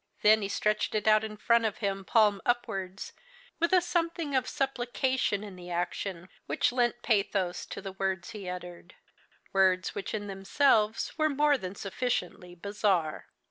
[0.23, 3.13] Then he stretched it out in front of him, palm upwards,
[3.59, 8.49] with a something of supplication in the action which lent pathos to the words he
[8.49, 8.95] uttered
[9.53, 13.27] words which in themselves were more than sufficiently bizarre.